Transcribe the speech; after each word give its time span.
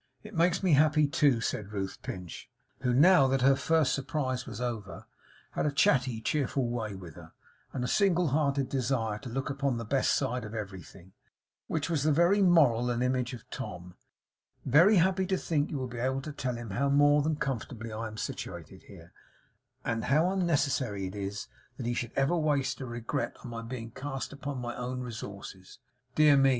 'It 0.23 0.33
makes 0.33 0.63
me 0.63 0.73
happy 0.73 1.05
too,' 1.07 1.41
said 1.41 1.71
Ruth 1.71 2.01
Pinch, 2.01 2.49
who 2.79 2.91
now 2.91 3.27
that 3.27 3.43
her 3.43 3.55
first 3.55 3.93
surprise 3.93 4.47
was 4.47 4.59
over, 4.59 5.05
had 5.51 5.67
a 5.67 5.71
chatty, 5.71 6.19
cheerful 6.21 6.67
way 6.67 6.95
with 6.95 7.13
her, 7.13 7.33
and 7.71 7.83
a 7.83 7.87
single 7.87 8.29
hearted 8.29 8.67
desire 8.67 9.19
to 9.19 9.29
look 9.29 9.51
upon 9.51 9.77
the 9.77 9.85
best 9.85 10.15
side 10.15 10.43
of 10.43 10.55
everything, 10.55 11.13
which 11.67 11.87
was 11.87 12.01
the 12.01 12.11
very 12.11 12.41
moral 12.41 12.89
and 12.89 13.03
image 13.03 13.35
of 13.35 13.47
Tom; 13.51 13.93
'very 14.65 14.95
happy 14.95 15.27
to 15.27 15.37
think 15.37 15.67
that 15.67 15.73
you 15.73 15.77
will 15.77 15.85
be 15.87 15.99
able 15.99 16.23
to 16.23 16.33
tell 16.33 16.55
him 16.55 16.71
how 16.71 16.89
more 16.89 17.21
than 17.21 17.35
comfortably 17.35 17.93
I 17.93 18.07
am 18.07 18.17
situated 18.17 18.81
here, 18.87 19.13
and 19.85 20.05
how 20.05 20.31
unnecessary 20.31 21.05
it 21.05 21.13
is 21.13 21.47
that 21.77 21.85
he 21.85 21.93
should 21.93 22.13
ever 22.15 22.35
waste 22.35 22.81
a 22.81 22.87
regret 22.87 23.37
on 23.43 23.51
my 23.51 23.61
being 23.61 23.91
cast 23.91 24.33
upon 24.33 24.57
my 24.57 24.75
own 24.75 25.01
resources. 25.01 25.77
Dear 26.15 26.37
me! 26.37 26.49